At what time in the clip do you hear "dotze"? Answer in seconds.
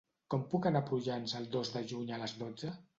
2.45-2.79